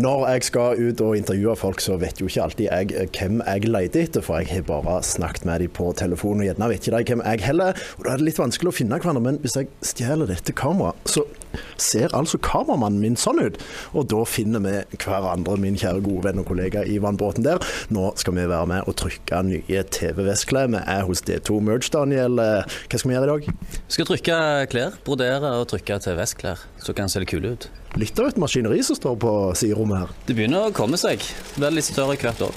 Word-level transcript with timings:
Når 0.00 0.22
jeg 0.30 0.44
skal 0.48 0.78
ut 0.80 1.00
og 1.04 1.16
intervjue 1.18 1.52
folk, 1.60 1.80
så 1.84 1.98
vet 2.00 2.20
jo 2.22 2.28
ikke 2.30 2.44
alltid 2.46 2.64
jeg 2.70 2.94
eh, 2.96 3.08
hvem 3.12 3.42
jeg 3.44 3.66
leter 3.68 4.06
etter, 4.06 4.24
for 4.24 4.40
jeg 4.40 4.48
har 4.48 4.62
bare 4.64 5.02
snakket 5.04 5.44
med 5.44 5.60
dem 5.60 5.72
på 5.76 5.90
telefon, 5.98 6.40
og 6.40 6.48
gjerne 6.48 6.68
vet 6.72 6.86
ikke 6.88 7.02
de 7.02 7.10
hvem 7.12 7.24
jeg 7.26 7.42
heller. 7.44 7.76
Og 7.98 8.06
Da 8.06 8.14
er 8.14 8.22
det 8.22 8.28
litt 8.30 8.40
vanskelig 8.40 8.72
å 8.72 8.76
finne 8.78 8.96
hverandre, 9.02 9.24
men 9.26 9.40
hvis 9.44 9.58
jeg 9.58 9.68
stjeler 9.84 10.30
dette 10.32 10.54
kameraet, 10.56 10.96
så 11.12 11.26
ser 11.76 12.14
altså 12.16 12.40
kameramannen 12.40 13.02
min 13.02 13.18
sånn 13.20 13.42
ut. 13.42 13.58
Og 13.92 14.06
da 14.08 14.22
finner 14.24 14.62
vi 14.64 14.72
hverandre, 15.04 15.58
min 15.60 15.76
kjære 15.76 16.00
gode 16.06 16.24
venn 16.30 16.40
og 16.40 16.48
kollega 16.48 16.86
Ivan 16.88 17.18
Bråten 17.20 17.44
der. 17.44 17.60
Nå 17.92 18.14
skal 18.16 18.38
vi 18.38 18.46
være 18.48 18.70
med 18.72 18.88
og 18.88 18.96
trykke 19.02 19.42
nye 19.50 19.84
TV-vestklær. 19.92 20.72
Vi 20.72 20.80
er 20.80 21.04
hos 21.08 21.20
D2 21.28 21.60
Merge, 21.68 21.92
Daniel. 21.92 22.40
Eh, 22.40 22.80
Hva 22.88 22.96
skal 23.02 23.12
vi 23.12 23.18
gjøre 23.18 23.28
i 23.28 23.32
dag? 23.34 23.52
Vi 23.76 23.98
skal 23.98 24.08
trykke 24.08 24.40
klær, 24.72 24.96
brodere 25.04 25.52
og 25.60 25.68
trykke 25.74 26.00
TV-vestklær, 26.00 26.64
så 26.80 26.96
kan 26.96 27.10
det 27.10 27.16
se 27.18 27.24
litt 27.26 27.34
kule 27.34 27.52
ut. 27.58 27.68
Litt 28.00 28.16
av 28.22 28.30
et 28.30 28.38
maskineri 28.40 28.78
som 28.86 28.96
står 28.96 29.18
på 29.20 29.30
siderommet 29.82 29.98
her. 30.00 30.14
Det 30.26 30.36
begynner 30.36 30.68
å 30.68 30.74
komme 30.74 30.98
seg. 30.98 31.22
Blir 31.56 31.74
litt 31.74 31.86
større 31.86 32.16
hvert 32.16 32.42
år. 32.42 32.54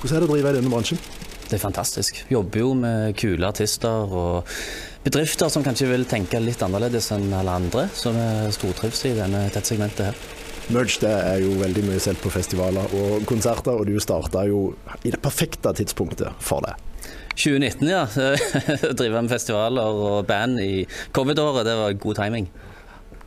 Hvordan 0.00 0.16
er 0.16 0.20
det 0.20 0.28
å 0.28 0.34
drive 0.34 0.50
i 0.50 0.56
denne 0.58 0.70
bransjen? 0.70 0.98
Det 1.46 1.56
er 1.56 1.62
fantastisk. 1.62 2.24
Jobber 2.30 2.60
jo 2.60 2.74
med 2.74 3.16
kule 3.16 3.46
artister 3.46 4.10
og 4.10 4.48
bedrifter 5.04 5.48
som 5.48 5.62
kanskje 5.62 5.88
vil 5.90 6.06
tenke 6.06 6.40
litt 6.42 6.62
annerledes 6.62 7.12
enn 7.14 7.30
alle 7.32 7.54
andre, 7.54 7.86
som 7.94 8.16
vi 8.16 8.50
stortrives 8.54 9.04
i 9.06 9.14
denne 9.16 9.46
tettsegmentet 9.54 10.10
her. 10.10 10.18
Merge 10.74 10.98
det 11.04 11.12
er 11.12 11.44
jo 11.44 11.52
veldig 11.60 11.84
mye 11.86 12.00
selv 12.02 12.18
på 12.24 12.32
festivaler 12.34 12.90
og 12.98 13.22
konserter, 13.28 13.78
og 13.78 13.86
du 13.86 14.00
starta 14.02 14.42
jo 14.50 14.72
i 15.06 15.12
det 15.14 15.22
perfekte 15.22 15.70
tidspunktet 15.78 16.34
for 16.42 16.66
det. 16.66 16.74
2019, 17.36 17.86
ja. 17.86 18.02
Drive 18.98 19.22
med 19.22 19.30
festivaler 19.30 20.02
og 20.02 20.26
band 20.26 20.58
i 20.58 20.82
covid-året, 21.14 21.68
det 21.68 21.78
var 21.78 21.98
god 22.02 22.18
timing. 22.24 22.50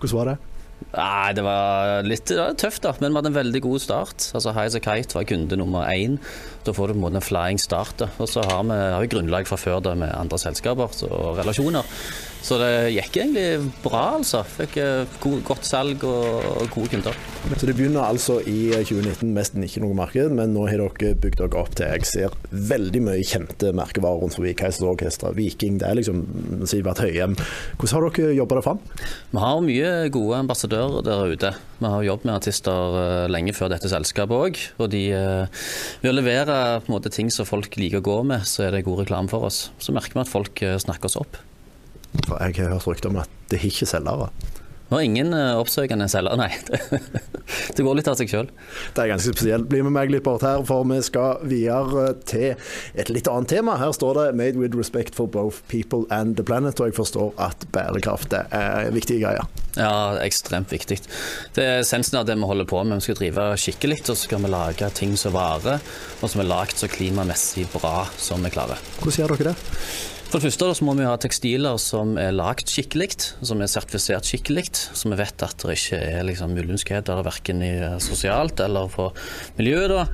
Hvordan 0.01 0.17
var 0.17 0.33
det? 0.33 0.58
Nei, 0.89 1.33
det 1.37 1.43
var 1.45 2.01
litt 2.07 2.25
det 2.31 2.39
var 2.39 2.55
tøft, 2.57 2.81
da, 2.81 2.95
men 2.97 3.11
vi 3.11 3.19
hadde 3.19 3.29
en 3.29 3.37
veldig 3.37 3.61
god 3.61 3.83
start. 3.83 4.29
Altså 4.33 4.53
High 4.55 4.71
as 4.71 4.77
a 4.79 4.81
Kite 4.81 5.17
var 5.17 5.27
kunde 5.29 5.59
nummer 5.59 5.85
én. 5.91 6.17
Da 6.65 6.73
får 6.73 6.89
du 6.89 6.95
på 6.95 6.97
en 6.97 7.03
måte 7.03 7.21
en 7.21 7.25
flying 7.25 7.61
start. 7.61 7.99
da. 8.01 8.09
Og 8.17 8.31
så 8.31 8.41
har 8.47 8.63
vi, 8.65 8.73
har 8.73 9.03
vi 9.03 9.11
grunnlag 9.11 9.47
fra 9.49 9.59
før 9.59 9.83
da 9.85 9.93
med 9.99 10.15
andre 10.15 10.39
selskaper 10.41 10.95
og 11.11 11.37
relasjoner. 11.37 11.85
Så 12.45 12.57
det 12.61 12.93
gikk 12.95 13.17
egentlig 13.19 13.71
bra, 13.83 14.15
altså. 14.17 14.41
Fikk 14.47 14.77
eh, 14.79 15.17
godt 15.45 15.67
salg 15.67 16.03
og, 16.07 16.63
gode 16.71 16.93
kunder. 16.93 17.17
Så 17.55 17.67
det 17.67 17.75
begynner 17.77 18.05
altså 18.05 18.39
i 18.47 18.71
2019 18.73 19.33
nesten 19.35 19.65
ikke 19.65 19.83
noe 19.83 19.97
marked, 19.97 20.31
men 20.35 20.53
nå 20.55 20.65
har 20.69 20.79
dere 20.79 21.15
bygd 21.19 21.41
dere 21.41 21.59
opp 21.59 21.75
til 21.77 21.89
jeg 21.89 22.07
ser 22.07 22.35
veldig 22.51 23.01
mye 23.05 23.25
kjente 23.27 23.73
merkevarer 23.75 24.23
rundt 24.23 24.37
forbi. 24.37 24.53
Keisers 24.59 24.87
Orkester, 24.87 25.35
Viking, 25.35 25.79
det 25.81 25.89
er 25.89 25.99
liksom 25.99 26.23
Sivert 26.69 27.01
Høyem. 27.03 27.35
Hvordan 27.79 27.95
har 27.95 28.07
dere 28.15 28.37
jobba 28.37 28.59
det 28.59 28.65
fram? 28.67 28.81
Vi 29.33 29.43
har 29.43 29.65
mye 29.65 29.91
gode 30.13 30.39
ambassadører 30.45 31.05
der 31.05 31.35
ute. 31.35 31.53
Vi 31.79 31.87
har 31.87 32.07
jobbet 32.07 32.27
med 32.27 32.35
artister 32.35 32.97
eh, 33.01 33.27
lenge 33.31 33.55
før 33.55 33.71
dette 33.73 33.91
selskapet 33.91 34.35
òg. 34.35 34.63
Og 34.79 34.91
de, 34.91 35.03
eh, 35.15 35.67
ved 36.03 36.11
å 36.11 36.15
levere 36.15 36.57
måte, 36.91 37.11
ting 37.13 37.31
som 37.33 37.47
folk 37.47 37.77
liker 37.79 38.03
å 38.03 38.07
gå 38.09 38.17
med, 38.31 38.47
så 38.47 38.67
er 38.67 38.75
det 38.75 38.85
god 38.87 39.05
reklame 39.05 39.31
for 39.31 39.47
oss. 39.47 39.69
Så 39.79 39.95
merker 39.95 40.17
vi 40.17 40.25
at 40.25 40.31
folk 40.31 40.63
eh, 40.65 40.79
snakker 40.81 41.11
oss 41.11 41.19
opp. 41.19 41.39
For 42.25 42.39
jeg 42.41 42.57
har 42.63 42.73
hørt 42.75 42.87
rykter 42.87 43.11
om 43.11 43.21
at 43.21 43.37
det 43.51 43.61
ikke 43.63 43.85
er 43.87 43.93
selgere. 43.97 44.29
Vi 44.89 44.95
har 44.95 45.01
ingen 45.05 45.33
eh, 45.37 45.53
oppsøkende 45.53 46.07
selgere, 46.09 46.37
nei. 46.39 46.49
Det 47.77 47.83
går 47.85 47.99
litt 47.99 48.07
av 48.09 48.15
seg 48.17 48.31
sjøl. 48.31 48.47
Det 48.95 49.03
er 49.03 49.11
ganske 49.11 49.35
spesielt. 49.35 49.67
Bli 49.69 49.83
med 49.85 49.93
meg 49.93 50.09
litt 50.09 50.25
bort 50.25 50.41
her, 50.45 50.63
for 50.65 50.87
vi 50.89 50.97
skal 51.05 51.43
videre 51.45 52.15
til 52.25 52.57
et 52.97 53.11
litt 53.13 53.29
annet 53.29 53.53
tema. 53.53 53.77
Her 53.77 53.93
står 53.93 54.17
det 54.17 54.25
'Made 54.33 54.57
with 54.57 54.77
respect 54.77 55.13
for 55.15 55.29
both 55.29 55.61
people 55.69 56.09
and 56.09 56.35
the 56.37 56.43
planet', 56.43 56.81
og 56.81 56.89
jeg 56.89 56.97
forstår 56.97 57.37
at 57.37 57.69
bærekraft 57.71 58.33
er 58.33 58.89
viktige 58.89 59.21
greier. 59.21 59.45
Ja, 59.77 60.17
ekstremt 60.25 60.73
viktig. 60.73 60.97
Det 61.53 61.63
er 61.63 61.79
essensen 61.85 62.17
av 62.17 62.25
det 62.25 62.35
vi 62.35 62.49
holder 62.49 62.65
på 62.65 62.83
med. 62.83 62.97
Vi 62.97 63.09
skal 63.09 63.21
drive 63.21 63.49
skikkelig, 63.61 64.01
og 64.09 64.15
så 64.17 64.23
skal 64.25 64.41
vi 64.41 64.49
lage 64.49 64.89
ting 64.97 65.13
som 65.17 65.37
varer, 65.37 65.85
og 66.21 66.29
som 66.29 66.41
er 66.41 66.49
lagd 66.49 66.81
så 66.81 66.89
klimamessig 66.89 67.69
bra 67.77 68.07
som 68.17 68.41
vi 68.41 68.49
klarer. 68.49 68.81
Hvordan 68.97 69.21
gjør 69.21 69.37
dere 69.37 69.53
det? 69.53 70.18
For 70.29 70.37
det 70.37 70.51
første 70.53 70.85
må 70.85 70.93
vi 70.93 71.07
ha 71.07 71.15
tekstiler 71.17 71.79
som 71.81 72.11
er 72.21 72.35
lagd 72.35 72.69
skikkelig, 72.69 73.15
som 73.41 73.63
er 73.65 73.69
sertifisert 73.71 74.27
skikkelig, 74.29 74.67
så 74.77 75.09
vi 75.09 75.17
vet 75.17 75.41
at 75.41 75.63
det 75.65 75.73
ikke 75.73 75.97
er 76.05 76.27
liksom 76.27 76.53
ulønnskheter 76.53 77.23
verken 77.25 77.63
sosialt 78.05 78.61
eller 78.61 78.91
på 78.93 79.07
miljøet. 79.57 80.11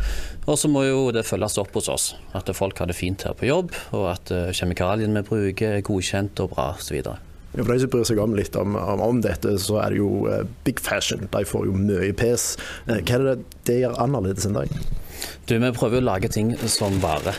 Og 0.48 0.56
så 0.62 0.72
må 0.72 0.86
jo 0.86 1.10
det 1.12 1.26
følges 1.28 1.60
opp 1.60 1.76
hos 1.76 1.92
oss, 1.92 2.06
at 2.32 2.48
folk 2.56 2.80
har 2.80 2.88
det 2.88 2.96
fint 2.96 3.28
her 3.28 3.36
på 3.36 3.50
jobb, 3.50 3.76
og 3.92 4.06
at 4.14 4.32
eh, 4.32 4.54
kjemikaliene 4.56 5.20
vi 5.20 5.26
bruker 5.28 5.82
er 5.82 5.84
godkjent 5.84 6.40
og 6.46 6.54
bra 6.56 6.70
osv. 6.78 6.96
Ja, 6.96 7.60
for 7.60 7.74
de 7.74 7.80
som 7.84 7.92
bryr 7.92 8.08
seg 8.08 8.24
om 8.24 8.40
litt 8.40 8.56
om, 8.56 8.80
om, 8.80 9.04
om, 9.04 9.22
dette, 9.26 9.58
så 9.60 9.82
er 9.84 9.92
det 9.92 10.00
jo 10.00 10.30
uh, 10.32 10.46
big 10.64 10.80
fashion. 10.80 11.28
De 11.28 11.44
får 11.52 11.68
jo 11.68 11.76
mye 11.76 12.16
pes. 12.16 12.54
Uh, 12.88 13.02
hva 13.02 13.20
er 13.20 13.28
det 13.34 13.36
det 13.68 13.82
gjør 13.82 14.00
annerledes 14.08 14.48
enn 14.48 14.56
deg? 14.62 14.80
Du, 15.44 15.58
Vi 15.60 15.76
prøver 15.76 16.00
å 16.00 16.08
lage 16.14 16.32
ting 16.32 16.56
som 16.72 17.04
varer 17.04 17.36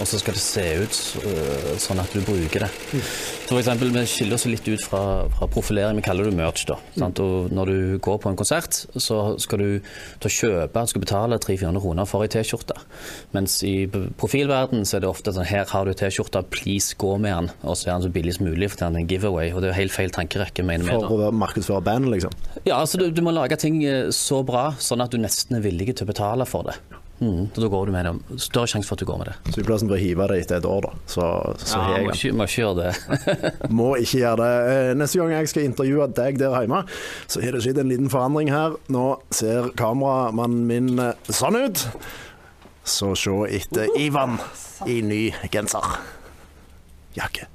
og 0.00 0.08
så 0.08 0.18
skal 0.20 0.36
det 0.36 0.42
se 0.42 0.64
ut 0.82 0.98
uh, 1.24 1.74
sånn 1.80 2.00
at 2.02 2.14
du 2.14 2.20
bruker 2.24 2.66
det. 2.66 2.70
Mm. 2.92 3.02
Så 3.04 3.50
for 3.50 3.60
eksempel, 3.60 3.92
Vi 3.94 4.04
skiller 4.10 4.38
oss 4.38 4.46
litt 4.48 4.66
ut 4.66 4.82
fra, 4.82 5.02
fra 5.36 5.48
profilering, 5.50 5.98
vi 6.00 6.04
kaller 6.06 6.28
det 6.28 6.34
merch. 6.36 6.64
da. 6.68 6.78
Mm. 6.96 7.12
Og 7.22 7.52
Når 7.54 7.70
du 7.70 7.98
går 8.02 8.18
på 8.22 8.30
en 8.30 8.38
konsert, 8.38 8.84
så 8.96 9.38
skal 9.38 9.62
du 9.62 9.70
ta 10.20 10.28
kjøpe, 10.28 10.84
du 10.84 10.92
skal 10.92 11.04
betale 11.04 11.38
300-400 11.38 11.84
kroner 11.84 12.08
for 12.08 12.24
ei 12.24 12.32
T-skjorte. 12.32 12.76
Mens 13.36 13.60
i 13.66 13.86
profilverden 14.18 14.84
så 14.88 14.98
er 14.98 15.04
det 15.04 15.10
ofte 15.12 15.34
sånn 15.36 15.48
her 15.48 15.68
har 15.70 15.86
du 15.86 15.94
T-skjorta, 15.94 16.44
please 16.50 16.96
gå 16.98 17.14
med 17.18 17.34
den. 17.34 17.52
Og 17.62 17.78
så 17.78 17.90
er 17.90 17.94
den 17.98 18.08
så 18.08 18.14
billig 18.14 18.36
som 18.38 18.48
mulig, 18.48 18.72
for 18.72 18.84
den 18.84 18.98
er 18.98 19.04
en 19.04 19.10
giveaway. 19.10 19.52
Og 19.54 19.62
det 19.62 19.70
er 19.70 19.78
helt 19.78 19.94
feil 19.94 20.12
tankerekke, 20.14 20.66
mener. 20.66 20.90
For 21.06 21.28
å 21.28 21.32
markedsføre 21.34 21.84
bandet, 21.84 22.16
liksom? 22.16 22.34
Ja, 22.64 22.80
altså 22.80 23.00
du, 23.00 23.08
du 23.14 23.22
må 23.24 23.34
lage 23.34 23.58
ting 23.60 23.80
eh, 23.86 24.10
så 24.14 24.42
bra, 24.46 24.72
sånn 24.80 25.04
at 25.04 25.14
du 25.14 25.20
nesten 25.22 25.58
er 25.58 25.64
villig 25.64 25.94
til 25.94 26.08
å 26.08 26.12
betale 26.12 26.48
for 26.48 26.70
det. 26.70 26.78
Mm, 27.20 27.46
da 27.54 27.68
går 27.70 27.86
du 27.86 27.92
med 27.94 28.06
det. 28.06 28.38
Større 28.42 28.66
sjanse 28.66 28.88
for 28.88 28.98
at 28.98 29.04
du 29.04 29.06
går 29.08 29.20
med 29.20 29.30
det. 29.30 29.52
Så 29.54 29.62
i 29.62 29.66
plassen 29.66 29.90
for 29.90 29.96
å 29.96 30.00
hive 30.00 30.26
det 30.32 30.40
etter 30.42 30.58
et 30.58 30.66
år, 30.68 30.88
da, 30.88 30.92
så, 31.06 31.28
så 31.62 31.78
ja, 31.78 32.00
må 32.02 32.14
ikke, 32.16 32.32
må 32.34 32.48
ikke 32.48 32.64
gjøre 32.64 32.88
det. 32.88 33.22
må 33.78 33.88
ikke 34.02 34.20
gjøre 34.24 34.42
det. 34.42 34.74
Eh, 34.74 34.90
neste 34.98 35.20
gang 35.22 35.32
jeg 35.36 35.52
skal 35.52 35.68
intervjue 35.70 36.10
deg 36.18 36.42
der 36.42 36.58
hjemme, 36.58 36.82
så 37.30 37.44
har 37.44 37.54
det 37.54 37.62
skjedd 37.64 37.80
en 37.84 37.92
liten 37.94 38.12
forandring 38.12 38.52
her. 38.54 38.76
Nå 38.92 39.06
ser 39.34 39.70
kameramannen 39.78 40.66
min 40.70 40.92
eh, 40.98 41.32
sånn 41.32 41.60
ut. 41.62 41.86
Så 42.84 43.14
se 43.16 43.38
etter 43.56 43.94
Ivan 43.96 44.36
i 44.90 45.00
ny 45.06 45.22
genser. 45.54 45.96
Jakke. 47.16 47.53